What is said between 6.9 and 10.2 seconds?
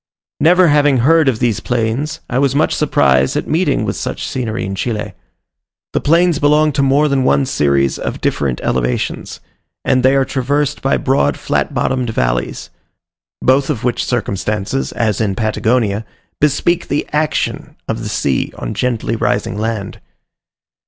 than one series of different elevations, and they